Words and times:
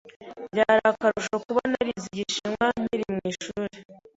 Byari 0.53 0.81
akarusho 0.91 1.35
kuba 1.45 1.61
narize 1.71 2.05
Igishinwa 2.11 2.65
nkiri 2.81 3.03
ku 3.13 3.19
ishuri. 3.31 3.75